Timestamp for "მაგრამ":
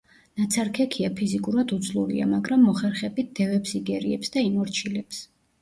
2.31-2.65